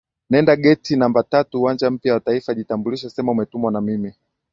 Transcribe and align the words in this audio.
Nenda 0.31 0.53
geti 0.63 0.95
namba 0.95 1.23
tatu 1.23 1.59
uwanja 1.59 1.91
mpya 1.91 2.13
wa 2.13 2.19
Taifa 2.19 2.53
jitambulishe 2.53 3.09
sema 3.09 3.31
umetumwa 3.31 3.71
na 3.71 3.81
mimi 3.81 4.13